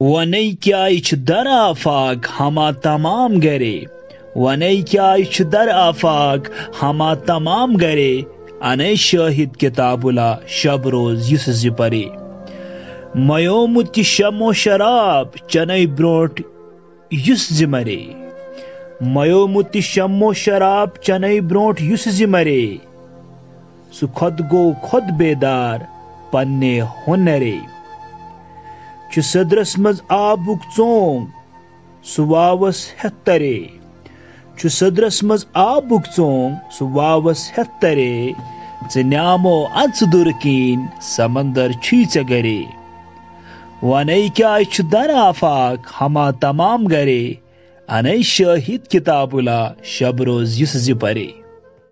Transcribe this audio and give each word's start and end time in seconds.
वनै 0.00 0.46
क्या 0.62 0.78
दर 1.26 1.46
आफाक 1.46 2.26
हमा 2.36 2.70
तमाम 2.84 3.34
गरे 3.42 3.74
वनै 4.36 4.70
क्या 4.90 5.10
दर 5.52 5.68
आफाक 5.72 6.48
हमा 6.80 7.10
तमाम 7.28 7.76
गरे 7.76 8.10
अने 8.70 8.88
शाहिद 9.02 9.54
किताबुला 9.60 10.26
शब 10.56 10.88
रोज 10.94 11.30
युस 11.32 11.48
जिपरे 11.60 12.02
मयोमुत 13.28 14.00
शमो 14.10 14.52
शराब 14.64 15.38
चनै 15.50 15.86
ब्रोट 16.00 16.42
युस 17.20 17.46
जिमरे 17.52 17.98
मयोमुत 19.14 19.78
शमो 19.90 20.32
शराब 20.42 20.98
चनै 21.04 21.38
چھِ 29.14 29.22
سٔدرَس 29.22 29.78
منٛز 29.78 30.02
آبُک 30.08 30.58
ژونٛگ 30.76 31.26
سُہ 32.02 32.26
واوَس 32.26 32.86
ہٮ۪تھ 33.04 33.24
تَرے۔ 33.24 33.64
چھُ 34.58 34.68
سٔدرَس 34.68 35.22
منٛز 35.22 35.46
آبُک 35.52 36.06
ژونٛگ 36.16 36.54
سُہ 36.70 36.88
واوَس 36.92 37.50
ہٮ۪تھ 37.58 37.80
تَرے۔ 37.80 38.32
ژٕ 38.94 39.02
نیٛامو 39.02 39.66
اَژٕ 39.74 40.12
دُر 40.12 40.26
کِنۍ 40.40 40.86
سَمنٛدَر 41.00 41.72
چھی 41.82 42.04
ژےٚ 42.04 42.30
گَرے۔ 42.30 42.62
وَنے 43.82 44.28
کیٛازِ 44.28 44.64
چھُ 44.72 44.84
دَر 44.92 45.10
آفاق 45.10 45.92
ہما 46.00 46.30
تمام 46.30 46.86
گَرے۔ 46.86 47.34
اَنے 47.88 48.22
شٲہِد 48.22 48.86
کِتاب 48.86 49.36
اللہ 49.36 49.72
شب 49.82 50.22
روز 50.22 50.60
یُس 50.60 50.72
زِ 50.72 50.92
پَرے۔ 51.00 51.43